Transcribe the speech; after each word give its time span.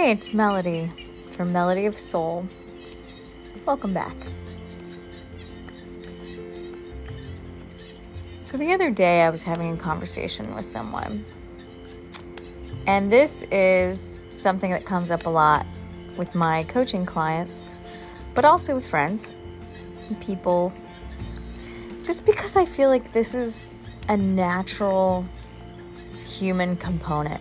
Hey, 0.00 0.12
it's 0.12 0.32
Melody 0.32 0.92
from 1.32 1.52
Melody 1.52 1.86
of 1.86 1.98
Soul. 1.98 2.46
Welcome 3.66 3.92
back. 3.92 4.14
So, 8.42 8.56
the 8.56 8.72
other 8.72 8.90
day 8.90 9.22
I 9.22 9.30
was 9.30 9.42
having 9.42 9.72
a 9.72 9.76
conversation 9.76 10.54
with 10.54 10.66
someone, 10.66 11.24
and 12.86 13.10
this 13.10 13.42
is 13.50 14.20
something 14.28 14.70
that 14.70 14.84
comes 14.84 15.10
up 15.10 15.26
a 15.26 15.30
lot 15.30 15.66
with 16.16 16.32
my 16.32 16.62
coaching 16.62 17.04
clients, 17.04 17.76
but 18.36 18.44
also 18.44 18.76
with 18.76 18.86
friends 18.86 19.32
and 20.08 20.20
people, 20.20 20.72
just 22.04 22.24
because 22.24 22.54
I 22.54 22.66
feel 22.66 22.88
like 22.88 23.12
this 23.12 23.34
is 23.34 23.74
a 24.08 24.16
natural 24.16 25.24
human 26.24 26.76
component 26.76 27.40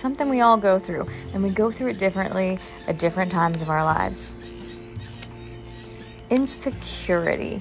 something 0.00 0.28
we 0.28 0.40
all 0.40 0.56
go 0.56 0.78
through, 0.78 1.06
and 1.34 1.42
we 1.42 1.50
go 1.50 1.70
through 1.70 1.88
it 1.88 1.98
differently 1.98 2.58
at 2.86 2.98
different 2.98 3.30
times 3.30 3.62
of 3.62 3.68
our 3.68 3.84
lives. 3.84 4.30
Insecurity. 6.30 7.60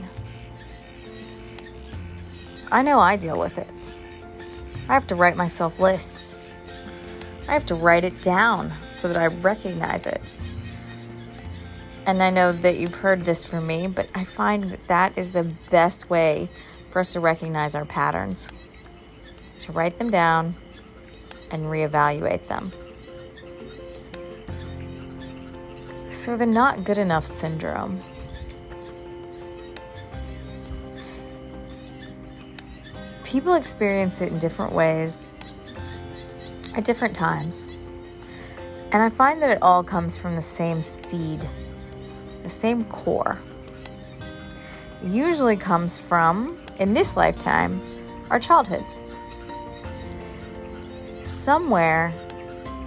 I 2.72 2.82
know 2.82 3.00
I 3.00 3.18
deal 3.18 3.38
with 3.38 3.58
it. 3.58 3.68
I 4.88 4.94
have 4.94 5.08
to 5.08 5.16
write 5.16 5.36
myself 5.36 5.80
lists. 5.80 6.40
I 7.48 7.54
have 7.54 7.66
to 7.68 7.76
write 7.76 8.04
it 8.04 8.22
down 8.22 8.72
so 8.94 9.08
that 9.08 9.18
I 9.18 9.26
recognize 9.28 10.08
it. 10.08 10.22
And 12.06 12.24
I 12.24 12.30
know 12.30 12.52
that 12.52 12.78
you've 12.78 12.96
heard 12.96 13.26
this 13.26 13.46
from 13.46 13.68
me, 13.68 13.88
but 13.88 14.08
I 14.16 14.24
find 14.24 14.72
that 14.72 14.88
that 14.88 15.18
is 15.18 15.32
the 15.32 15.44
best 15.70 16.10
way 16.10 16.50
for 16.90 17.00
us 17.00 17.14
to 17.14 17.20
recognize 17.20 17.76
our 17.76 17.86
patterns. 17.86 18.52
To 19.60 19.72
write 19.72 20.00
them 20.00 20.10
down 20.10 20.56
and 21.52 21.64
reevaluate 21.64 22.48
them. 22.48 22.72
So, 26.10 26.36
the 26.36 26.46
not 26.46 26.84
good 26.84 26.98
enough 26.98 27.26
syndrome. 27.26 28.02
People 33.24 33.54
experience 33.54 34.22
it 34.22 34.32
in 34.32 34.40
different 34.40 34.74
ways 34.74 35.36
at 36.76 36.84
different 36.84 37.16
times. 37.16 37.68
And 38.92 39.04
I 39.04 39.10
find 39.10 39.40
that 39.44 39.52
it 39.52 39.62
all 39.62 39.84
comes 39.84 40.18
from 40.18 40.36
the 40.36 40.42
same 40.42 40.82
seed, 40.82 41.48
the 42.42 42.50
same 42.50 42.86
core. 42.86 43.40
It 45.04 45.10
usually 45.10 45.58
comes 45.58 46.00
from, 46.00 46.58
in 46.80 46.94
this 46.94 47.16
lifetime, 47.16 47.80
our 48.32 48.40
childhood 48.40 48.84
somewhere 51.30 52.12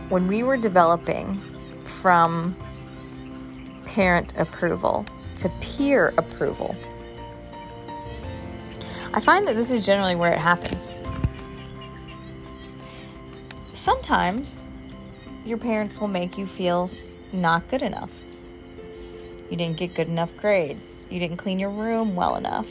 when 0.08 0.26
we 0.26 0.42
were 0.42 0.56
developing 0.56 1.36
from 1.84 2.54
parent 3.86 4.36
approval 4.36 5.06
to 5.36 5.48
peer 5.60 6.12
approval, 6.18 6.76
I 9.14 9.20
find 9.20 9.46
that 9.46 9.54
this 9.54 9.70
is 9.70 9.84
generally 9.86 10.16
where 10.16 10.32
it 10.32 10.38
happens. 10.38 10.92
Sometimes 13.74 14.64
your 15.44 15.58
parents 15.58 16.00
will 16.00 16.08
make 16.08 16.38
you 16.38 16.46
feel 16.46 16.90
not 17.32 17.68
good 17.68 17.82
enough. 17.82 18.10
You 19.50 19.56
didn't 19.56 19.76
get 19.76 19.94
good 19.94 20.08
enough 20.08 20.34
grades. 20.36 21.04
You 21.10 21.20
didn't 21.20 21.36
clean 21.36 21.58
your 21.58 21.70
room 21.70 22.14
well 22.14 22.36
enough. 22.36 22.66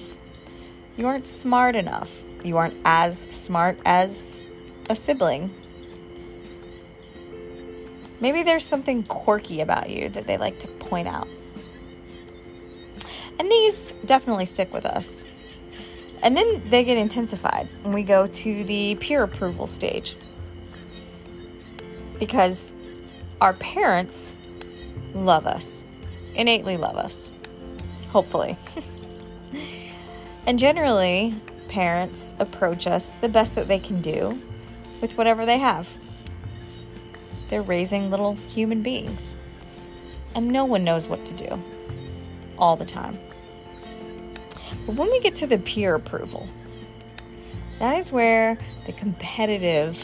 You 0.98 1.08
aren't 1.08 1.28
smart 1.28 1.76
enough. 1.76 2.12
You 2.44 2.58
aren't 2.58 2.76
as 2.86 3.20
smart 3.30 3.78
as 3.86 4.42
a 4.90 4.96
sibling. 4.96 5.52
Maybe 8.22 8.44
there's 8.44 8.66
something 8.66 9.04
quirky 9.04 9.62
about 9.62 9.90
you 9.90 10.08
that 10.10 10.28
they 10.28 10.38
like 10.38 10.60
to 10.60 10.68
point 10.68 11.08
out. 11.08 11.28
And 13.40 13.50
these 13.50 13.92
definitely 14.06 14.46
stick 14.46 14.72
with 14.72 14.86
us. 14.86 15.26
And 16.22 16.38
then 16.38 16.62
they 16.70 16.84
get 16.84 17.00
intensified 17.00 17.68
when 17.82 17.94
we 17.94 18.04
go 18.04 18.28
to 18.28 18.64
the 18.64 18.96
peer 18.96 19.24
approval 19.24 19.66
stage. 19.66 20.16
Because 22.20 22.74
our 23.42 23.54
parents 23.54 24.36
love 25.16 25.48
us, 25.48 25.84
innately 26.36 26.78
love 26.78 26.96
us, 26.96 27.32
hopefully. 28.12 28.56
and 30.46 30.60
generally, 30.60 31.34
parents 31.70 32.36
approach 32.38 32.86
us 32.86 33.10
the 33.16 33.30
best 33.30 33.56
that 33.56 33.68
they 33.68 33.80
can 33.80 34.02
do 34.02 34.40
with 35.02 35.18
whatever 35.18 35.48
they 35.48 35.58
have. 35.58 35.90
They're 37.52 37.62
raising 37.62 38.10
little 38.10 38.34
human 38.34 38.82
beings. 38.82 39.36
And 40.34 40.48
no 40.48 40.64
one 40.64 40.86
knows 40.86 41.10
what 41.10 41.26
to 41.26 41.34
do 41.36 41.62
all 42.58 42.78
the 42.78 42.86
time. 42.86 43.20
But 44.88 44.96
when 44.96 45.12
we 45.12 45.20
get 45.20 45.36
to 45.36 45.48
the 45.48 45.58
peer 45.58 45.94
approval, 45.96 46.48
that 47.80 47.98
is 47.98 48.14
where 48.14 48.58
the 48.86 48.94
competitive 48.94 50.02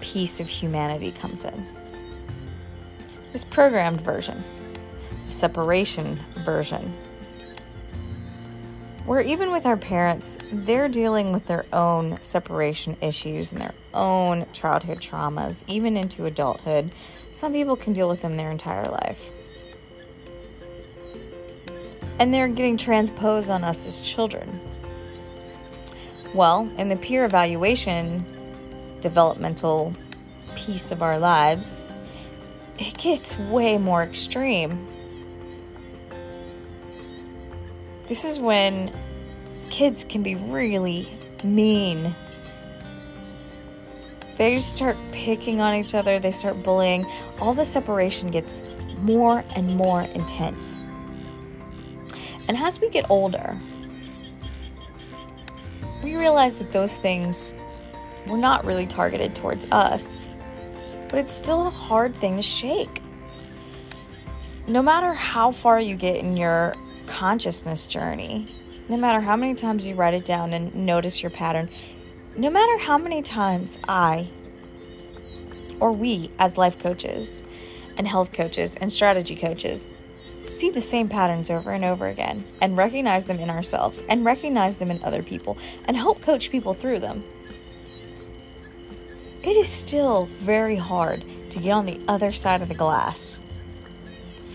piece 0.00 0.38
of 0.38 0.48
humanity 0.48 1.10
comes 1.10 1.44
in. 1.44 1.66
This 3.32 3.44
programmed 3.44 4.00
version, 4.00 4.44
the 5.26 5.32
separation 5.32 6.20
version, 6.44 6.94
where 9.04 9.20
even 9.20 9.50
with 9.50 9.66
our 9.66 9.76
parents, 9.76 10.38
they're 10.52 10.88
dealing 10.88 11.32
with 11.32 11.46
their 11.46 11.66
own 11.72 12.18
separation 12.22 12.96
issues 13.00 13.52
and 13.52 13.60
their 13.60 13.74
own 13.92 14.46
childhood 14.52 14.98
traumas, 14.98 15.64
even 15.66 15.96
into 15.96 16.24
adulthood. 16.24 16.90
Some 17.32 17.52
people 17.52 17.76
can 17.76 17.92
deal 17.92 18.08
with 18.08 18.22
them 18.22 18.36
their 18.36 18.50
entire 18.50 18.88
life. 18.88 19.30
And 22.18 22.32
they're 22.32 22.48
getting 22.48 22.76
transposed 22.76 23.50
on 23.50 23.64
us 23.64 23.86
as 23.86 24.00
children. 24.00 24.60
Well, 26.34 26.70
in 26.78 26.88
the 26.88 26.96
peer 26.96 27.24
evaluation 27.24 28.24
developmental 29.00 29.94
piece 30.54 30.92
of 30.92 31.02
our 31.02 31.18
lives, 31.18 31.82
it 32.78 32.96
gets 32.96 33.36
way 33.38 33.76
more 33.78 34.02
extreme 34.02 34.86
This 38.08 38.24
is 38.24 38.38
when 38.38 38.92
kids 39.70 40.04
can 40.04 40.22
be 40.22 40.34
really 40.34 41.08
mean. 41.42 42.14
They 44.36 44.56
just 44.56 44.72
start 44.72 44.96
picking 45.12 45.60
on 45.60 45.74
each 45.74 45.94
other, 45.94 46.18
they 46.18 46.32
start 46.32 46.62
bullying. 46.62 47.06
All 47.40 47.54
the 47.54 47.64
separation 47.64 48.30
gets 48.30 48.60
more 48.98 49.44
and 49.54 49.76
more 49.76 50.02
intense. 50.02 50.84
And 52.48 52.56
as 52.56 52.80
we 52.80 52.90
get 52.90 53.08
older, 53.08 53.56
we 56.02 56.16
realize 56.16 56.58
that 56.58 56.72
those 56.72 56.96
things 56.96 57.54
were 58.26 58.36
not 58.36 58.64
really 58.64 58.86
targeted 58.86 59.34
towards 59.34 59.66
us, 59.70 60.26
but 61.08 61.18
it's 61.18 61.32
still 61.32 61.66
a 61.66 61.70
hard 61.70 62.14
thing 62.14 62.36
to 62.36 62.42
shake. 62.42 63.00
No 64.66 64.82
matter 64.82 65.12
how 65.12 65.52
far 65.52 65.80
you 65.80 65.96
get 65.96 66.16
in 66.16 66.36
your 66.36 66.74
consciousness 67.06 67.86
journey, 67.86 68.46
no 68.88 68.96
matter 68.96 69.20
how 69.20 69.36
many 69.36 69.54
times 69.54 69.86
you 69.86 69.94
write 69.94 70.14
it 70.14 70.24
down 70.24 70.52
and 70.52 70.74
notice 70.74 71.22
your 71.22 71.30
pattern, 71.30 71.68
no 72.36 72.50
matter 72.50 72.78
how 72.78 72.98
many 72.98 73.22
times 73.22 73.78
I 73.86 74.28
or 75.80 75.92
we 75.92 76.30
as 76.38 76.56
life 76.56 76.78
coaches 76.78 77.42
and 77.98 78.06
health 78.06 78.32
coaches 78.32 78.76
and 78.76 78.92
strategy 78.92 79.36
coaches 79.36 79.90
see 80.46 80.70
the 80.70 80.80
same 80.80 81.08
patterns 81.08 81.50
over 81.50 81.72
and 81.72 81.84
over 81.84 82.06
again 82.06 82.44
and 82.60 82.76
recognize 82.76 83.26
them 83.26 83.38
in 83.38 83.50
ourselves 83.50 84.02
and 84.08 84.24
recognize 84.24 84.76
them 84.76 84.90
in 84.90 85.02
other 85.02 85.22
people 85.22 85.56
and 85.86 85.96
help 85.96 86.20
coach 86.22 86.50
people 86.50 86.74
through 86.74 87.00
them. 87.00 87.22
It 89.42 89.56
is 89.56 89.68
still 89.68 90.26
very 90.40 90.76
hard 90.76 91.24
to 91.50 91.58
get 91.58 91.72
on 91.72 91.86
the 91.86 92.00
other 92.06 92.32
side 92.32 92.62
of 92.62 92.68
the 92.68 92.74
glass 92.74 93.40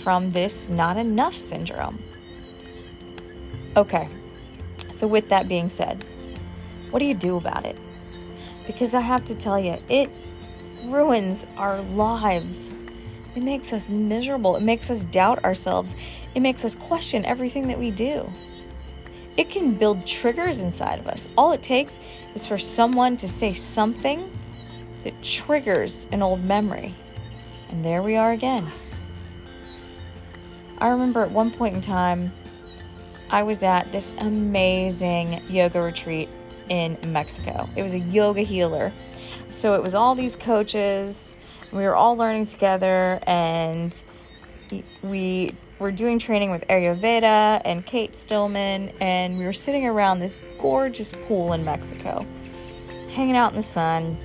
from 0.01 0.31
this 0.31 0.69
not 0.69 0.95
enough 0.97 1.38
syndrome. 1.38 2.00
Okay, 3.77 4.09
so 4.89 5.06
with 5.06 5.29
that 5.29 5.47
being 5.47 5.69
said, 5.69 6.03
what 6.89 6.97
do 6.97 7.06
you 7.06 7.13
do 7.13 7.38
about 7.38 7.63
it? 7.63 7.75
Because 8.65 8.95
I 8.95 9.01
have 9.01 9.24
to 9.25 9.35
tell 9.35 9.59
you, 9.59 9.77
it 9.88 10.09
ruins 10.85 11.45
our 11.57 11.79
lives. 11.81 12.74
It 13.35 13.44
makes 13.44 13.74
us 13.74 13.88
miserable. 13.88 14.56
It 14.56 14.63
makes 14.63 14.89
us 14.89 15.03
doubt 15.03 15.44
ourselves. 15.44 15.95
It 16.33 16.39
makes 16.39 16.65
us 16.65 16.74
question 16.74 17.24
everything 17.24 17.68
that 17.68 17.77
we 17.77 17.91
do. 17.91 18.27
It 19.38 19.51
can 19.51 19.75
build 19.75 20.07
triggers 20.07 20.62
inside 20.62 20.97
of 20.97 21.06
us. 21.06 21.29
All 21.38 21.51
it 21.51 21.62
takes 21.62 22.00
is 22.33 22.47
for 22.47 22.57
someone 22.57 23.15
to 23.18 23.27
say 23.27 23.53
something 23.53 24.27
that 25.03 25.21
triggers 25.21 26.07
an 26.12 26.24
old 26.24 26.44
memory. 26.44 26.95
And 27.69 27.85
there 27.85 28.01
we 28.01 28.15
are 28.15 28.31
again. 28.31 28.65
I 30.79 30.88
remember 30.88 31.21
at 31.21 31.29
one 31.29 31.51
point 31.51 31.75
in 31.75 31.81
time, 31.81 32.31
I 33.29 33.44
was 33.44 33.63
at 33.63 33.91
this 33.91 34.13
amazing 34.19 35.41
yoga 35.50 35.81
retreat 35.81 36.29
in 36.69 36.97
Mexico. 37.07 37.69
It 37.75 37.83
was 37.83 37.94
a 37.94 38.00
yoga 38.00 38.41
healer. 38.41 38.91
So 39.50 39.75
it 39.75 39.83
was 39.83 39.95
all 39.95 40.15
these 40.15 40.35
coaches 40.35 41.38
We 41.71 41.83
were 41.83 41.95
all 41.95 42.15
learning 42.15 42.45
together, 42.45 43.19
and 43.27 44.03
we 45.03 45.53
were 45.79 45.91
doing 45.91 46.18
training 46.18 46.50
with 46.50 46.65
Ayurveda 46.69 47.62
and 47.65 47.85
Kate 47.85 48.18
Stillman, 48.18 48.89
and 49.01 49.38
we 49.38 49.45
were 49.45 49.53
sitting 49.53 49.85
around 49.85 50.19
this 50.19 50.38
gorgeous 50.59 51.12
pool 51.27 51.51
in 51.53 51.65
Mexico, 51.65 52.25
hanging 53.12 53.35
out 53.35 53.51
in 53.51 53.57
the 53.57 53.63
sun, 53.63 54.18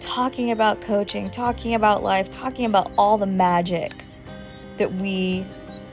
talking 0.00 0.52
about 0.52 0.80
coaching, 0.80 1.30
talking 1.30 1.74
about 1.74 2.02
life, 2.02 2.30
talking 2.30 2.64
about 2.64 2.90
all 2.96 3.18
the 3.18 3.26
magic 3.26 3.92
that 4.78 4.90
we 4.94 5.44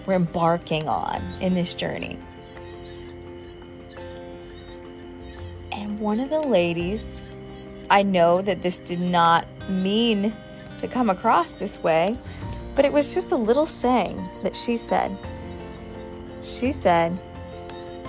were 0.07 0.13
embarking 0.13 0.87
on 0.87 1.21
in 1.41 1.53
this 1.53 1.75
journey. 1.75 2.17
And 5.71 5.99
one 5.99 6.19
of 6.19 6.29
the 6.29 6.39
ladies, 6.39 7.21
I 7.89 8.01
know 8.01 8.41
that 8.41 8.63
this 8.63 8.79
did 8.79 9.01
not 9.01 9.45
mean 9.69 10.33
to 10.79 10.87
come 10.87 11.09
across 11.09 11.53
this 11.53 11.77
way, 11.83 12.17
but 12.75 12.85
it 12.85 12.93
was 12.93 13.13
just 13.13 13.31
a 13.31 13.35
little 13.35 13.65
saying 13.65 14.23
that 14.43 14.55
she 14.55 14.77
said. 14.77 15.15
She 16.43 16.71
said, 16.71 17.11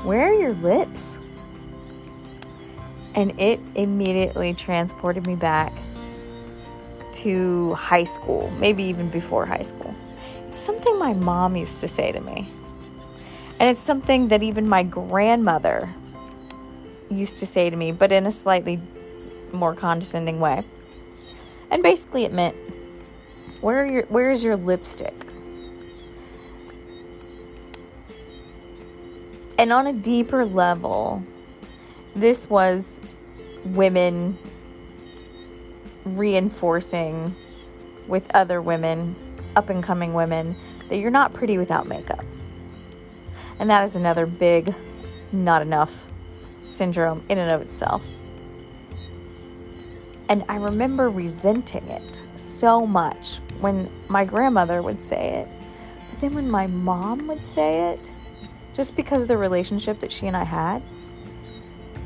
Where 0.04 0.28
are 0.28 0.32
your 0.32 0.52
lips? 0.54 1.20
And 3.14 3.38
it 3.40 3.58
immediately 3.74 4.54
transported 4.54 5.26
me 5.26 5.34
back 5.34 5.72
to 7.14 7.74
high 7.74 8.04
school, 8.04 8.50
maybe 8.60 8.84
even 8.84 9.08
before 9.08 9.44
high 9.44 9.62
school. 9.62 9.94
Something 10.98 11.20
my 11.20 11.24
mom 11.24 11.56
used 11.56 11.80
to 11.80 11.88
say 11.88 12.12
to 12.12 12.20
me. 12.20 12.48
And 13.60 13.68
it's 13.70 13.80
something 13.80 14.28
that 14.28 14.42
even 14.42 14.68
my 14.68 14.82
grandmother 14.82 15.90
used 17.10 17.38
to 17.38 17.46
say 17.46 17.70
to 17.70 17.76
me, 17.76 17.92
but 17.92 18.12
in 18.12 18.26
a 18.26 18.30
slightly 18.30 18.80
more 19.52 19.74
condescending 19.74 20.40
way. 20.40 20.62
And 21.70 21.82
basically, 21.82 22.24
it 22.24 22.32
meant, 22.32 22.56
"Where 23.60 23.84
your 23.86 24.04
Where's 24.08 24.44
your 24.44 24.56
lipstick?" 24.56 25.14
And 29.58 29.72
on 29.72 29.86
a 29.86 29.92
deeper 29.92 30.44
level, 30.44 31.22
this 32.14 32.48
was 32.48 33.02
women 33.64 34.38
reinforcing 36.04 37.34
with 38.06 38.30
other 38.34 38.62
women, 38.62 39.16
up 39.56 39.68
and 39.68 39.82
coming 39.82 40.14
women, 40.14 40.56
that 40.88 40.98
you're 40.98 41.10
not 41.10 41.34
pretty 41.34 41.58
without 41.58 41.86
makeup. 41.86 42.24
And 43.58 43.70
that 43.70 43.84
is 43.84 43.96
another 43.96 44.26
big, 44.26 44.74
not 45.32 45.62
enough 45.62 46.06
syndrome 46.64 47.22
in 47.28 47.38
and 47.38 47.50
of 47.50 47.60
itself. 47.60 48.04
And 50.28 50.44
I 50.48 50.56
remember 50.56 51.08
resenting 51.08 51.86
it 51.88 52.22
so 52.36 52.86
much 52.86 53.38
when 53.60 53.88
my 54.08 54.24
grandmother 54.24 54.82
would 54.82 55.00
say 55.00 55.40
it. 55.40 55.48
But 56.10 56.20
then 56.20 56.34
when 56.34 56.50
my 56.50 56.66
mom 56.66 57.26
would 57.28 57.44
say 57.44 57.92
it, 57.92 58.12
just 58.74 58.94
because 58.94 59.22
of 59.22 59.28
the 59.28 59.36
relationship 59.36 60.00
that 60.00 60.12
she 60.12 60.26
and 60.26 60.36
I 60.36 60.44
had, 60.44 60.82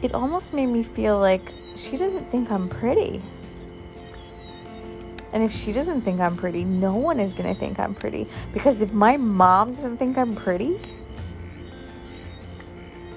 it 0.03 0.15
almost 0.15 0.55
made 0.55 0.67
me 0.67 0.83
feel 0.83 1.19
like 1.19 1.53
she 1.77 1.97
doesn't 1.97 2.25
think 2.25 2.51
I'm 2.51 2.69
pretty. 2.69 3.23
And 5.33 5.43
if 5.43 5.53
she 5.53 5.73
doesn't 5.73 6.03
think 6.03 6.21
I'm 6.21 6.37
pretty, 6.37 6.65
no 6.65 6.95
one 6.95 7.19
is 7.19 7.33
going 7.33 7.53
to 7.53 7.59
think 7.59 7.79
I'm 7.79 7.95
pretty. 7.95 8.27
Because 8.53 8.83
if 8.83 8.93
my 8.93 9.17
mom 9.17 9.69
doesn't 9.69 9.97
think 9.97 10.19
I'm 10.19 10.35
pretty, 10.35 10.79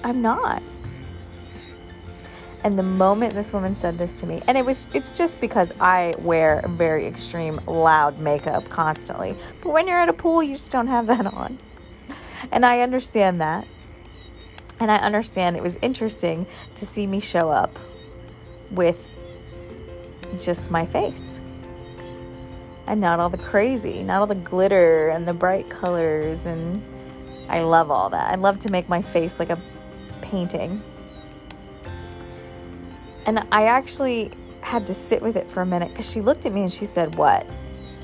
I'm 0.02 0.22
not. 0.22 0.62
And 2.64 2.78
the 2.78 2.82
moment 2.82 3.34
this 3.34 3.52
woman 3.52 3.74
said 3.74 3.96
this 3.98 4.12
to 4.20 4.26
me, 4.26 4.42
and 4.48 4.58
it 4.58 4.64
was 4.64 4.88
it's 4.92 5.12
just 5.12 5.40
because 5.40 5.72
I 5.78 6.14
wear 6.18 6.64
very 6.66 7.06
extreme 7.06 7.60
loud 7.66 8.18
makeup 8.18 8.68
constantly. 8.68 9.36
But 9.62 9.70
when 9.70 9.86
you're 9.86 9.98
at 9.98 10.08
a 10.08 10.12
pool, 10.12 10.42
you 10.42 10.54
just 10.54 10.72
don't 10.72 10.88
have 10.88 11.06
that 11.06 11.26
on. 11.26 11.58
And 12.50 12.66
I 12.66 12.80
understand 12.80 13.40
that. 13.40 13.66
And 14.80 14.90
I 14.90 14.96
understand 14.96 15.56
it 15.56 15.62
was 15.62 15.76
interesting 15.76 16.46
to 16.74 16.84
see 16.84 17.06
me 17.06 17.20
show 17.20 17.50
up 17.50 17.78
with 18.70 19.12
just 20.38 20.70
my 20.70 20.86
face. 20.86 21.40
And 22.86 23.00
not 23.00 23.18
all 23.18 23.28
the 23.28 23.38
crazy, 23.38 24.02
not 24.02 24.20
all 24.20 24.26
the 24.26 24.34
glitter 24.34 25.08
and 25.08 25.26
the 25.26 25.34
bright 25.34 25.68
colors 25.68 26.46
and 26.46 26.82
I 27.48 27.60
love 27.62 27.90
all 27.90 28.10
that. 28.10 28.32
I 28.32 28.36
love 28.36 28.58
to 28.60 28.70
make 28.70 28.88
my 28.88 29.02
face 29.02 29.38
like 29.38 29.50
a 29.50 29.58
painting. 30.20 30.82
And 33.24 33.40
I 33.50 33.66
actually 33.66 34.30
had 34.60 34.86
to 34.86 34.94
sit 34.94 35.22
with 35.22 35.36
it 35.36 35.46
for 35.46 35.62
a 35.62 35.66
minute 35.66 35.90
because 35.90 36.10
she 36.10 36.20
looked 36.20 36.46
at 36.46 36.52
me 36.52 36.62
and 36.62 36.72
she 36.72 36.84
said, 36.84 37.14
What? 37.16 37.46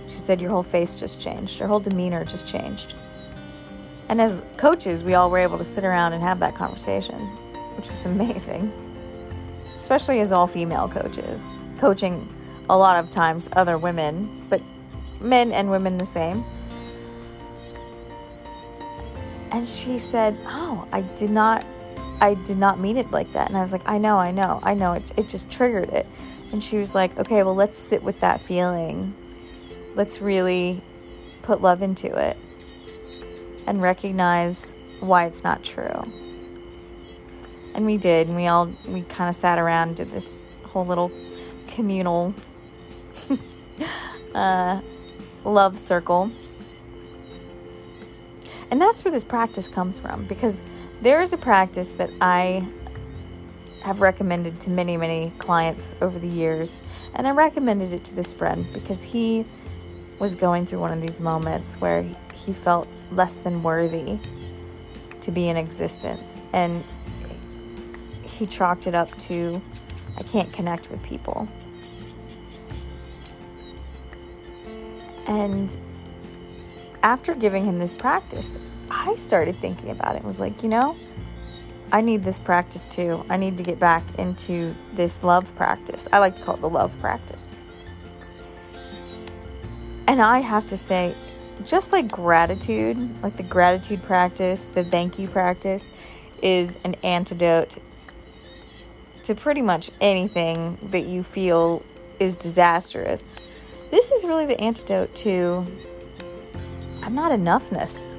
She 0.06 0.18
said, 0.18 0.40
Your 0.40 0.50
whole 0.50 0.62
face 0.62 0.98
just 0.98 1.20
changed. 1.20 1.58
Your 1.58 1.68
whole 1.68 1.80
demeanor 1.80 2.24
just 2.24 2.46
changed. 2.46 2.94
And 4.08 4.20
as 4.20 4.42
coaches, 4.56 5.02
we 5.02 5.14
all 5.14 5.30
were 5.30 5.38
able 5.38 5.58
to 5.58 5.64
sit 5.64 5.84
around 5.84 6.12
and 6.12 6.22
have 6.22 6.40
that 6.40 6.54
conversation, 6.54 7.18
which 7.76 7.88
was 7.88 8.04
amazing. 8.06 8.72
Especially 9.78 10.20
as 10.20 10.30
all 10.30 10.46
female 10.46 10.88
coaches, 10.88 11.60
coaching 11.78 12.28
a 12.72 12.76
lot 12.76 12.96
of 12.96 13.10
times 13.10 13.50
other 13.52 13.76
women, 13.76 14.46
but 14.48 14.62
men 15.20 15.52
and 15.52 15.70
women 15.70 15.98
the 15.98 16.06
same. 16.06 16.42
And 19.50 19.68
she 19.68 19.98
said, 19.98 20.34
Oh, 20.46 20.88
I 20.90 21.02
did 21.02 21.30
not 21.30 21.66
I 22.22 22.34
did 22.34 22.56
not 22.56 22.78
mean 22.78 22.96
it 22.96 23.10
like 23.10 23.32
that. 23.32 23.48
And 23.48 23.58
I 23.58 23.60
was 23.60 23.72
like, 23.72 23.86
I 23.86 23.98
know, 23.98 24.16
I 24.16 24.30
know, 24.30 24.60
I 24.62 24.74
know. 24.74 24.92
It, 24.92 25.12
it 25.18 25.28
just 25.28 25.50
triggered 25.50 25.90
it. 25.90 26.06
And 26.52 26.62
she 26.62 26.76
was 26.76 26.94
like, 26.94 27.18
okay, 27.18 27.42
well, 27.42 27.56
let's 27.56 27.78
sit 27.78 28.02
with 28.02 28.20
that 28.20 28.40
feeling. 28.40 29.12
Let's 29.96 30.22
really 30.22 30.80
put 31.42 31.60
love 31.60 31.82
into 31.82 32.16
it 32.16 32.36
and 33.66 33.82
recognize 33.82 34.76
why 35.00 35.26
it's 35.26 35.42
not 35.42 35.64
true. 35.64 36.12
And 37.74 37.84
we 37.84 37.96
did. 37.98 38.28
And 38.28 38.36
we 38.36 38.46
all, 38.46 38.66
we 38.86 39.02
kind 39.02 39.28
of 39.28 39.34
sat 39.34 39.58
around 39.58 39.88
and 39.88 39.96
did 39.96 40.12
this 40.12 40.38
whole 40.64 40.86
little 40.86 41.10
communal 41.66 42.32
uh, 44.34 44.80
love 45.44 45.78
circle. 45.78 46.30
And 48.70 48.80
that's 48.80 49.04
where 49.04 49.12
this 49.12 49.24
practice 49.24 49.68
comes 49.68 50.00
from 50.00 50.24
because 50.24 50.62
there 51.02 51.20
is 51.20 51.32
a 51.32 51.38
practice 51.38 51.92
that 51.94 52.10
I 52.20 52.66
have 53.82 54.00
recommended 54.00 54.60
to 54.60 54.70
many, 54.70 54.96
many 54.96 55.32
clients 55.38 55.96
over 56.00 56.18
the 56.18 56.28
years, 56.28 56.82
and 57.14 57.26
I 57.26 57.32
recommended 57.32 57.92
it 57.92 58.04
to 58.04 58.14
this 58.14 58.32
friend 58.32 58.66
because 58.72 59.02
he 59.02 59.44
was 60.18 60.34
going 60.36 60.64
through 60.64 60.78
one 60.78 60.92
of 60.92 61.02
these 61.02 61.20
moments 61.20 61.80
where 61.80 62.02
he 62.34 62.52
felt 62.52 62.86
less 63.10 63.38
than 63.38 63.62
worthy 63.62 64.18
to 65.20 65.30
be 65.32 65.48
in 65.48 65.56
existence. 65.56 66.40
And 66.52 66.84
he 68.22 68.46
chalked 68.46 68.86
it 68.86 68.94
up 68.94 69.16
to, 69.18 69.60
I 70.16 70.22
can't 70.22 70.52
connect 70.52 70.90
with 70.90 71.02
people. 71.02 71.48
And 75.26 75.76
after 77.02 77.34
giving 77.34 77.64
him 77.64 77.78
this 77.78 77.94
practice, 77.94 78.58
I 78.90 79.16
started 79.16 79.56
thinking 79.56 79.90
about 79.90 80.14
it 80.14 80.18
and 80.18 80.26
was 80.26 80.40
like, 80.40 80.62
you 80.62 80.68
know, 80.68 80.96
I 81.92 82.00
need 82.00 82.24
this 82.24 82.38
practice 82.38 82.88
too. 82.88 83.24
I 83.28 83.36
need 83.36 83.58
to 83.58 83.64
get 83.64 83.78
back 83.78 84.02
into 84.18 84.74
this 84.94 85.22
love 85.22 85.54
practice. 85.56 86.08
I 86.12 86.18
like 86.18 86.36
to 86.36 86.42
call 86.42 86.54
it 86.54 86.60
the 86.60 86.68
love 86.68 86.98
practice. 87.00 87.52
And 90.06 90.20
I 90.20 90.40
have 90.40 90.66
to 90.66 90.76
say, 90.76 91.14
just 91.64 91.92
like 91.92 92.10
gratitude, 92.10 92.96
like 93.22 93.36
the 93.36 93.42
gratitude 93.42 94.02
practice, 94.02 94.68
the 94.68 94.84
thank 94.84 95.18
you 95.18 95.28
practice 95.28 95.92
is 96.42 96.78
an 96.84 96.96
antidote 97.02 97.78
to 99.22 99.34
pretty 99.34 99.62
much 99.62 99.90
anything 100.00 100.78
that 100.90 101.06
you 101.06 101.22
feel 101.22 101.84
is 102.18 102.36
disastrous. 102.36 103.38
This 103.92 104.10
is 104.10 104.24
really 104.24 104.46
the 104.46 104.58
antidote 104.58 105.14
to 105.16 105.66
I'm 107.02 107.14
not 107.14 107.30
enoughness 107.30 108.16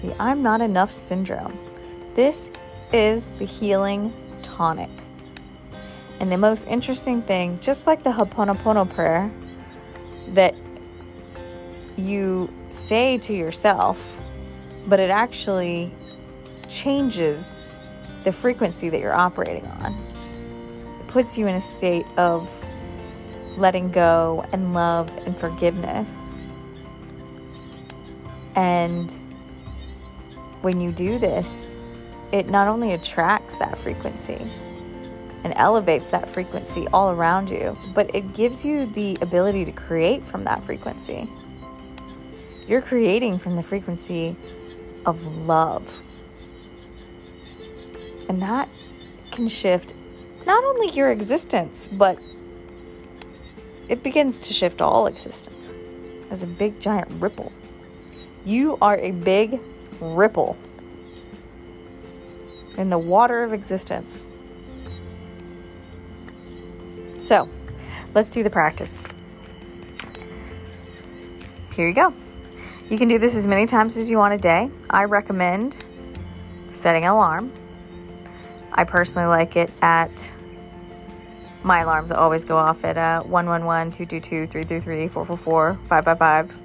the 0.00 0.14
I'm 0.20 0.42
not 0.42 0.60
enough 0.60 0.90
syndrome. 0.90 1.56
This 2.14 2.50
is 2.94 3.28
the 3.38 3.44
healing 3.44 4.12
tonic. 4.42 4.90
And 6.18 6.32
the 6.32 6.38
most 6.38 6.66
interesting 6.66 7.20
thing, 7.20 7.58
just 7.60 7.86
like 7.86 8.02
the 8.02 8.10
Ho'oponopono 8.10 8.88
prayer 8.88 9.30
that 10.28 10.54
you 11.96 12.50
say 12.70 13.18
to 13.18 13.34
yourself, 13.34 14.18
but 14.86 14.98
it 14.98 15.10
actually 15.10 15.90
changes 16.70 17.66
the 18.24 18.32
frequency 18.32 18.88
that 18.88 19.00
you're 19.00 19.14
operating 19.14 19.66
on. 19.66 19.94
It 21.00 21.08
puts 21.08 21.36
you 21.36 21.46
in 21.48 21.54
a 21.54 21.60
state 21.60 22.06
of 22.16 22.63
letting 23.56 23.90
go 23.90 24.44
and 24.52 24.74
love 24.74 25.16
and 25.26 25.38
forgiveness. 25.38 26.38
And 28.56 29.10
when 30.62 30.80
you 30.80 30.92
do 30.92 31.18
this, 31.18 31.66
it 32.32 32.48
not 32.48 32.68
only 32.68 32.92
attracts 32.92 33.56
that 33.56 33.76
frequency, 33.78 34.50
and 35.44 35.52
elevates 35.56 36.10
that 36.10 36.28
frequency 36.28 36.88
all 36.92 37.10
around 37.10 37.50
you, 37.50 37.76
but 37.94 38.12
it 38.14 38.32
gives 38.32 38.64
you 38.64 38.86
the 38.86 39.16
ability 39.20 39.64
to 39.66 39.72
create 39.72 40.24
from 40.24 40.42
that 40.44 40.64
frequency. 40.64 41.28
You're 42.66 42.80
creating 42.80 43.38
from 43.38 43.54
the 43.54 43.62
frequency 43.62 44.34
of 45.04 45.46
love. 45.46 46.02
And 48.28 48.40
that 48.40 48.70
can 49.30 49.48
shift 49.48 49.94
not 50.46 50.64
only 50.64 50.90
your 50.90 51.10
existence, 51.10 51.88
but 51.92 52.18
it 53.88 54.02
begins 54.02 54.38
to 54.40 54.52
shift 54.52 54.80
all 54.80 55.06
existence 55.06 55.74
as 56.30 56.42
a 56.42 56.46
big 56.46 56.80
giant 56.80 57.10
ripple. 57.20 57.52
You 58.44 58.78
are 58.80 58.98
a 58.98 59.10
big 59.10 59.60
ripple 60.00 60.56
in 62.76 62.90
the 62.90 62.98
water 62.98 63.42
of 63.42 63.52
existence. 63.52 64.22
So, 67.18 67.48
let's 68.14 68.30
do 68.30 68.42
the 68.42 68.50
practice. 68.50 69.02
Here 71.74 71.88
you 71.88 71.94
go. 71.94 72.12
You 72.90 72.98
can 72.98 73.08
do 73.08 73.18
this 73.18 73.34
as 73.34 73.46
many 73.46 73.66
times 73.66 73.96
as 73.96 74.10
you 74.10 74.18
want 74.18 74.34
a 74.34 74.38
day. 74.38 74.70
I 74.90 75.04
recommend 75.04 75.76
setting 76.70 77.04
an 77.04 77.10
alarm. 77.10 77.50
I 78.72 78.84
personally 78.84 79.28
like 79.28 79.56
it 79.56 79.70
at 79.80 80.33
my 81.64 81.80
alarms 81.80 82.12
always 82.12 82.44
go 82.44 82.58
off 82.58 82.84
at 82.84 82.98
uh, 82.98 83.22
111, 83.22 83.90
222, 83.90 84.46
333, 84.46 85.08
444, 85.08 85.74
555. 85.88 86.60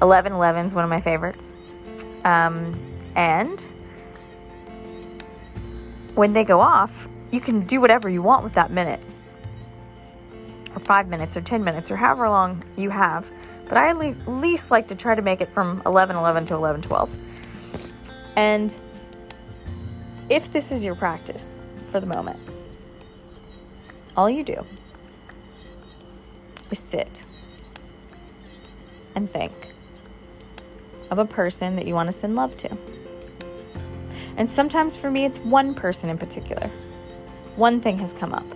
1111 0.00 0.66
is 0.66 0.74
one 0.74 0.84
of 0.84 0.90
my 0.90 1.00
favorites. 1.00 1.54
Um, 2.24 2.78
and 3.16 3.60
when 6.14 6.34
they 6.34 6.44
go 6.44 6.60
off, 6.60 7.08
you 7.30 7.40
can 7.40 7.62
do 7.62 7.80
whatever 7.80 8.10
you 8.10 8.20
want 8.20 8.44
with 8.44 8.52
that 8.54 8.70
minute 8.70 9.00
for 10.70 10.80
five 10.80 11.08
minutes 11.08 11.36
or 11.36 11.40
10 11.40 11.64
minutes 11.64 11.90
or 11.90 11.96
however 11.96 12.28
long 12.28 12.62
you 12.76 12.90
have. 12.90 13.30
But 13.66 13.78
I 13.78 13.88
at 13.88 14.28
least 14.28 14.70
like 14.70 14.88
to 14.88 14.94
try 14.94 15.14
to 15.14 15.22
make 15.22 15.40
it 15.40 15.48
from 15.48 15.80
11 15.86 16.16
11 16.16 16.44
to 16.46 16.54
11 16.54 16.82
12. 16.82 17.16
And 18.36 18.76
if 20.28 20.52
this 20.52 20.70
is 20.70 20.84
your 20.84 20.94
practice 20.94 21.62
for 21.90 22.00
the 22.00 22.06
moment, 22.06 22.38
all 24.16 24.28
you 24.28 24.44
do 24.44 24.64
is 26.70 26.78
sit 26.78 27.24
and 29.14 29.30
think 29.30 29.52
of 31.10 31.18
a 31.18 31.24
person 31.24 31.76
that 31.76 31.86
you 31.86 31.94
want 31.94 32.08
to 32.08 32.12
send 32.12 32.34
love 32.34 32.56
to. 32.56 32.76
And 34.36 34.50
sometimes 34.50 34.96
for 34.96 35.10
me, 35.10 35.24
it's 35.24 35.38
one 35.40 35.74
person 35.74 36.08
in 36.08 36.16
particular. 36.16 36.68
One 37.56 37.80
thing 37.80 37.98
has 37.98 38.12
come 38.14 38.32
up. 38.32 38.46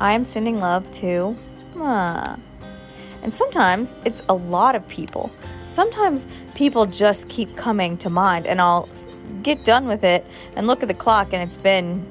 I 0.00 0.12
am 0.12 0.24
sending 0.24 0.60
love 0.60 0.90
to. 0.92 1.36
Ah. 1.76 2.38
And 3.22 3.32
sometimes 3.32 3.96
it's 4.04 4.22
a 4.28 4.34
lot 4.34 4.74
of 4.74 4.88
people. 4.88 5.30
Sometimes 5.68 6.26
people 6.54 6.86
just 6.86 7.28
keep 7.28 7.56
coming 7.56 7.96
to 7.98 8.10
mind, 8.10 8.46
and 8.46 8.60
I'll 8.60 8.88
get 9.42 9.64
done 9.64 9.86
with 9.86 10.04
it 10.04 10.26
and 10.56 10.66
look 10.66 10.82
at 10.82 10.88
the 10.88 10.94
clock, 10.94 11.32
and 11.32 11.42
it's 11.42 11.56
been 11.56 12.04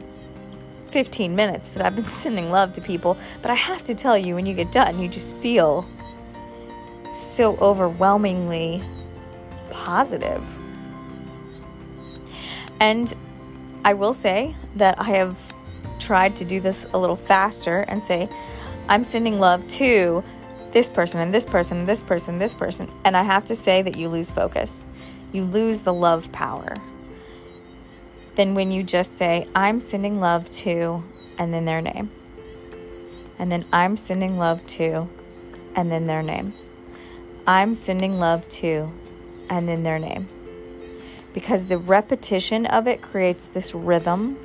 15 0.92 1.36
minutes 1.36 1.72
that 1.72 1.86
I've 1.86 1.96
been 1.96 2.08
sending 2.24 2.52
love 2.52 2.74
to 2.74 2.82
people. 2.82 3.18
But 3.42 3.52
I 3.52 3.56
have 3.56 3.84
to 3.86 3.96
tell 3.96 4.18
you, 4.18 4.36
when 4.36 4.46
you 4.46 4.54
get 4.54 4.72
done, 4.72 5.00
you 5.00 5.08
just 5.08 5.36
feel 5.38 5.86
so 7.14 7.58
overwhelmingly 7.58 8.84
positive. 9.70 10.44
And 12.80 13.14
I 13.84 13.94
will 13.94 14.14
say 14.14 14.56
that 14.76 15.00
I 15.00 15.06
have 15.06 15.38
tried 16.00 16.36
to 16.38 16.46
do 16.46 16.60
this 16.60 16.88
a 16.94 16.98
little 16.98 17.16
faster 17.16 17.82
and 17.88 18.02
say, 18.02 18.30
I'm 18.88 19.04
sending 19.04 19.40
love 19.40 19.68
to 19.70 20.24
this 20.72 20.90
person 20.90 21.20
and 21.20 21.34
this 21.34 21.46
person 21.46 21.80
and 21.80 21.88
this 21.88 22.02
person, 22.02 22.36
and 22.36 22.42
this 22.42 22.54
person. 22.54 22.90
And 23.04 23.16
I 23.16 23.24
have 23.24 23.46
to 23.46 23.56
say 23.56 23.82
that 23.82 23.98
you 23.98 24.10
lose 24.10 24.32
focus. 24.32 24.84
You 25.32 25.44
lose 25.44 25.82
the 25.82 25.94
love 25.94 26.32
power 26.32 26.78
than 28.36 28.56
when 28.56 28.72
you 28.72 28.84
just 28.84 29.18
say, 29.18 29.48
I'm 29.56 29.82
sending 29.82 30.20
love 30.20 30.50
to, 30.52 31.04
and 31.38 31.54
then 31.54 31.66
their 31.66 31.82
name. 31.82 32.10
And 33.40 33.52
then 33.52 33.66
I'm 33.74 33.98
sending 33.98 34.38
love 34.38 34.66
to, 34.68 35.08
and 35.76 35.92
then 35.92 36.08
their 36.08 36.24
name. 36.24 36.54
I'm 37.46 37.76
sending 37.76 38.20
love 38.20 38.48
to, 38.50 38.90
and 39.50 39.68
then 39.68 39.84
their 39.84 40.00
name. 40.00 40.30
Because 41.34 41.66
the 41.68 41.78
repetition 41.78 42.66
of 42.66 42.88
it 42.88 43.02
creates 43.02 43.48
this 43.48 43.74
rhythm 43.74 44.38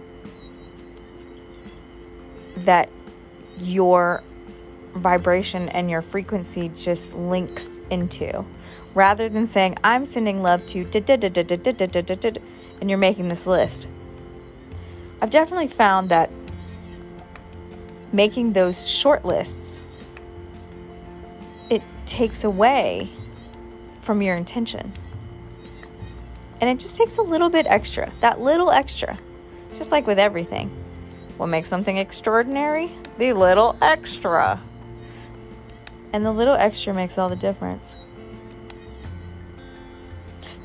that 2.57 2.89
your 3.59 4.23
vibration 4.95 5.69
and 5.69 5.91
your 5.91 6.03
frequency 6.03 6.71
just 6.77 7.13
links 7.15 7.81
into. 7.91 8.45
Rather 8.95 9.29
than 9.29 9.47
saying, 9.47 9.77
I'm 9.85 10.07
sending 10.07 10.43
love 10.43 10.65
to, 10.69 10.85
and 12.81 12.91
you're 12.91 12.99
making 12.99 13.29
this 13.29 13.47
list. 13.47 13.89
I've 15.21 15.31
definitely 15.31 15.69
found 15.69 16.11
that 16.11 16.31
making 18.13 18.53
those 18.53 18.89
short 18.89 19.25
lists 19.25 19.83
it 21.69 21.83
takes 22.07 22.45
away 22.45 23.09
from 24.03 24.23
your 24.23 24.37
intention. 24.37 24.93
And 26.61 26.71
it 26.71 26.79
just 26.79 26.97
takes 26.97 27.19
a 27.19 27.23
little 27.23 27.51
bit 27.51 27.67
extra, 27.67 28.13
that 28.21 28.41
little 28.41 28.71
extra. 28.71 29.19
Just 29.77 29.93
like 29.93 30.07
with 30.07 30.19
everything. 30.19 30.71
What 31.37 31.49
makes 31.49 31.69
something 31.69 31.99
extraordinary? 31.99 32.91
The 33.19 33.35
little 33.35 33.77
extra. 33.83 34.61
And 36.13 36.25
the 36.25 36.33
little 36.33 36.55
extra 36.55 36.95
makes 36.95 37.19
all 37.19 37.29
the 37.29 37.37
difference. 37.37 37.97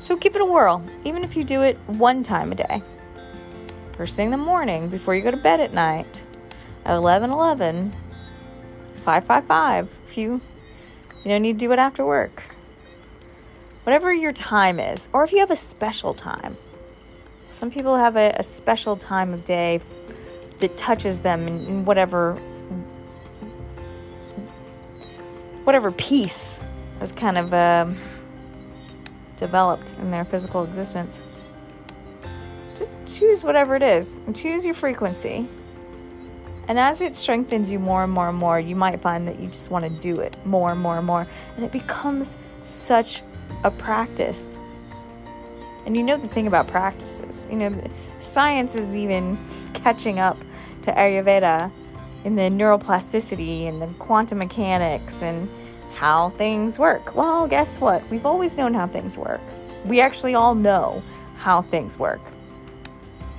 So 0.02 0.16
give 0.16 0.34
it 0.34 0.42
a 0.42 0.44
whirl, 0.44 0.82
even 1.04 1.22
if 1.22 1.36
you 1.36 1.44
do 1.44 1.62
it 1.62 1.76
one 1.86 2.24
time 2.24 2.50
a 2.50 2.56
day. 2.56 2.82
First 3.96 4.16
thing 4.16 4.26
in 4.26 4.30
the 4.32 4.36
morning, 4.36 4.88
before 4.88 5.14
you 5.14 5.22
go 5.22 5.30
to 5.30 5.36
bed 5.36 5.60
at 5.60 5.72
night, 5.72 6.24
at 6.84 6.96
11 6.96 7.30
11, 7.30 7.92
555, 9.04 9.88
if 10.08 10.18
you, 10.18 10.40
you 11.22 11.30
don't 11.30 11.42
need 11.42 11.52
to 11.52 11.58
do 11.60 11.70
it 11.70 11.78
after 11.78 12.04
work. 12.04 12.42
Whatever 13.84 14.12
your 14.12 14.32
time 14.32 14.80
is, 14.80 15.08
or 15.12 15.22
if 15.22 15.30
you 15.30 15.38
have 15.38 15.52
a 15.52 15.56
special 15.56 16.14
time. 16.14 16.56
Some 17.52 17.70
people 17.70 17.94
have 17.94 18.16
a, 18.16 18.34
a 18.36 18.42
special 18.42 18.96
time 18.96 19.32
of 19.32 19.44
day 19.44 19.80
that 20.58 20.76
touches 20.76 21.20
them 21.20 21.46
in, 21.46 21.64
in 21.66 21.84
whatever 21.84 22.34
whatever 25.62 25.92
piece 25.92 26.60
was 27.00 27.12
kind 27.12 27.38
of 27.38 27.54
um, 27.54 27.94
developed 29.42 29.94
in 29.98 30.12
their 30.12 30.24
physical 30.24 30.62
existence. 30.62 31.20
Just 32.76 33.18
choose 33.18 33.42
whatever 33.42 33.74
it 33.74 33.82
is 33.82 34.18
and 34.18 34.36
choose 34.36 34.64
your 34.64 34.74
frequency. 34.74 35.48
And 36.68 36.78
as 36.78 37.00
it 37.00 37.16
strengthens 37.16 37.68
you 37.68 37.80
more 37.80 38.04
and 38.04 38.12
more 38.12 38.28
and 38.28 38.38
more, 38.38 38.60
you 38.60 38.76
might 38.76 39.00
find 39.00 39.26
that 39.26 39.40
you 39.40 39.48
just 39.48 39.68
want 39.68 39.84
to 39.84 39.90
do 39.90 40.20
it 40.20 40.36
more 40.46 40.70
and 40.70 40.80
more 40.80 40.96
and 40.96 41.04
more. 41.04 41.26
And 41.56 41.64
it 41.64 41.72
becomes 41.72 42.36
such 42.62 43.22
a 43.64 43.70
practice. 43.72 44.56
And 45.86 45.96
you 45.96 46.04
know 46.04 46.16
the 46.16 46.28
thing 46.28 46.46
about 46.46 46.68
practices, 46.68 47.48
you 47.50 47.56
know, 47.56 47.90
science 48.20 48.76
is 48.76 48.94
even 48.94 49.36
catching 49.74 50.20
up 50.20 50.38
to 50.82 50.92
Ayurveda 50.92 51.72
in 52.24 52.36
the 52.36 52.42
neuroplasticity 52.42 53.66
and 53.66 53.82
the 53.82 53.88
quantum 53.98 54.38
mechanics 54.38 55.20
and 55.20 55.48
how 56.02 56.30
things 56.30 56.80
work. 56.80 57.14
Well, 57.14 57.46
guess 57.46 57.80
what? 57.80 58.02
We've 58.10 58.26
always 58.26 58.56
known 58.56 58.74
how 58.74 58.88
things 58.88 59.16
work. 59.16 59.40
We 59.84 60.00
actually 60.00 60.34
all 60.34 60.56
know 60.56 61.00
how 61.36 61.62
things 61.62 61.96
work. 61.96 62.20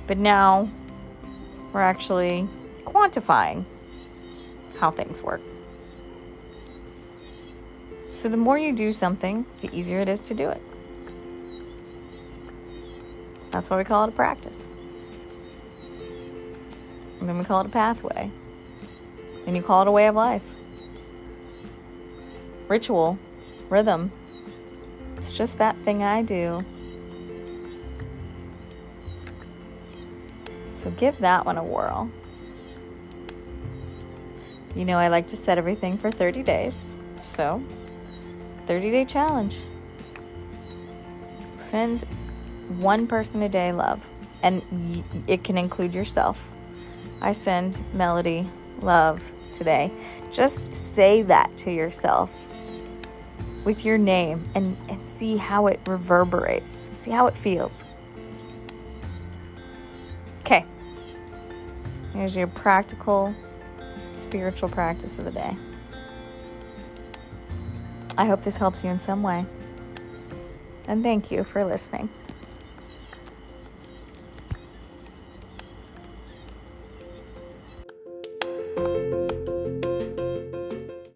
But 0.06 0.16
now 0.16 0.70
we're 1.74 1.82
actually 1.82 2.48
quantifying 2.84 3.66
how 4.78 4.90
things 4.90 5.22
work. 5.22 5.42
So 8.12 8.30
the 8.30 8.38
more 8.38 8.56
you 8.56 8.74
do 8.74 8.94
something, 8.94 9.44
the 9.60 9.68
easier 9.70 10.00
it 10.00 10.08
is 10.08 10.22
to 10.22 10.34
do 10.34 10.48
it. 10.48 10.62
That's 13.50 13.68
why 13.68 13.76
we 13.76 13.84
call 13.84 14.04
it 14.04 14.08
a 14.08 14.12
practice. 14.12 14.70
And 17.20 17.28
then 17.28 17.36
we 17.36 17.44
call 17.44 17.60
it 17.60 17.66
a 17.66 17.70
pathway. 17.70 18.30
And 19.46 19.54
you 19.54 19.60
call 19.60 19.82
it 19.82 19.88
a 19.88 19.92
way 19.92 20.06
of 20.06 20.14
life 20.14 20.53
ritual, 22.68 23.18
rhythm. 23.68 24.12
It's 25.16 25.36
just 25.36 25.58
that 25.58 25.76
thing 25.76 26.02
I 26.02 26.22
do. 26.22 26.64
So 30.76 30.90
give 30.90 31.18
that 31.18 31.46
one 31.46 31.56
a 31.56 31.64
whirl. 31.64 32.10
You 34.74 34.84
know, 34.84 34.98
I 34.98 35.08
like 35.08 35.28
to 35.28 35.36
set 35.36 35.56
everything 35.56 35.96
for 35.96 36.10
30 36.10 36.42
days. 36.42 36.96
So, 37.16 37.62
30 38.66 38.90
day 38.90 39.04
challenge. 39.04 39.60
Send 41.58 42.02
one 42.78 43.06
person 43.06 43.42
a 43.42 43.48
day 43.48 43.72
love, 43.72 44.06
and 44.42 44.62
it 45.26 45.44
can 45.44 45.56
include 45.56 45.94
yourself. 45.94 46.50
I 47.22 47.32
send 47.32 47.78
Melody 47.94 48.46
love 48.82 49.32
today. 49.52 49.90
Just 50.32 50.74
say 50.74 51.22
that 51.22 51.56
to 51.58 51.72
yourself 51.72 52.44
with 53.64 53.84
your 53.84 53.98
name 53.98 54.44
and, 54.54 54.76
and 54.88 55.02
see 55.02 55.36
how 55.36 55.66
it 55.66 55.80
reverberates, 55.86 56.90
see 56.94 57.10
how 57.10 57.26
it 57.26 57.34
feels. 57.34 57.84
Okay. 60.40 60.64
Here's 62.12 62.36
your 62.36 62.46
practical 62.46 63.34
spiritual 64.10 64.68
practice 64.68 65.18
of 65.18 65.24
the 65.24 65.32
day. 65.32 65.56
I 68.16 68.26
hope 68.26 68.44
this 68.44 68.58
helps 68.58 68.84
you 68.84 68.90
in 68.90 68.98
some 68.98 69.22
way. 69.22 69.44
And 70.86 71.02
thank 71.02 71.30
you 71.30 71.42
for 71.42 71.64
listening. 71.64 72.08